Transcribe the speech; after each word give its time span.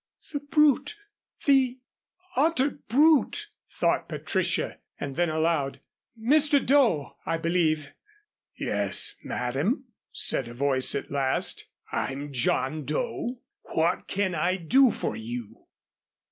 "The 0.33 0.39
brute 0.39 0.97
the 1.45 1.79
utter 2.35 2.71
brute," 2.71 3.51
thought 3.69 4.09
Patricia 4.09 4.79
and 4.99 5.15
then 5.15 5.29
aloud, 5.29 5.79
"Mr. 6.19 6.59
Doe, 6.65 7.17
I 7.23 7.37
believe." 7.37 7.91
"Yes, 8.57 9.15
madam," 9.23 9.85
said 10.11 10.47
a 10.47 10.55
voice 10.55 10.95
at 10.95 11.11
last. 11.11 11.67
"I'm 11.91 12.33
John 12.33 12.83
Doe 12.83 13.41
what 13.75 14.07
can 14.07 14.33
I 14.33 14.55
do 14.55 14.89
for 14.89 15.15
you?" 15.15 15.67